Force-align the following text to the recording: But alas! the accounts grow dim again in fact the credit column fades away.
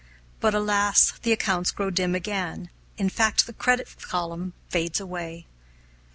But 0.39 0.55
alas! 0.55 1.13
the 1.21 1.31
accounts 1.31 1.69
grow 1.69 1.91
dim 1.91 2.15
again 2.15 2.71
in 2.97 3.07
fact 3.07 3.45
the 3.45 3.53
credit 3.53 3.95
column 4.09 4.53
fades 4.67 4.99
away. 4.99 5.45